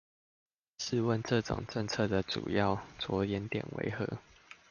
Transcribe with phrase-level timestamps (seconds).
[0.79, 4.17] 試問這種決策的主要著眼點為何？